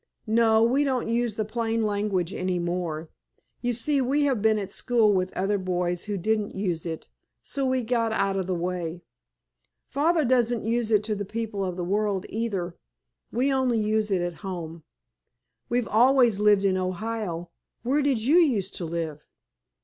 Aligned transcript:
"No, 0.25 0.63
we 0.63 0.83
don't 0.83 1.09
use 1.09 1.35
the 1.35 1.45
plain 1.45 1.83
language 1.85 2.33
any 2.33 2.57
more. 2.57 3.11
You 3.61 3.71
see 3.73 4.01
we 4.01 4.23
have 4.23 4.41
been 4.41 4.57
at 4.57 4.71
school 4.71 5.13
with 5.13 5.31
other 5.33 5.59
boys 5.59 6.05
who 6.05 6.17
didn't 6.17 6.55
use 6.55 6.87
it, 6.87 7.07
so 7.43 7.67
we 7.67 7.83
got 7.83 8.11
out 8.11 8.35
of 8.35 8.47
the 8.47 8.55
way. 8.55 9.03
Father 9.85 10.25
doesn't 10.25 10.63
use 10.65 10.89
it 10.89 11.03
to 11.03 11.23
people 11.23 11.63
of 11.63 11.75
the 11.77 11.83
world, 11.85 12.25
either; 12.29 12.75
we 13.31 13.53
only 13.53 13.77
use 13.77 14.09
it 14.09 14.21
at 14.23 14.37
home. 14.41 14.81
We've 15.69 15.87
always 15.87 16.39
lived 16.39 16.65
in 16.65 16.77
Ohio. 16.77 17.51
Where 17.83 18.01
did 18.01 18.23
you 18.23 18.37
used 18.37 18.73
to 18.77 18.85
live?" 18.85 19.27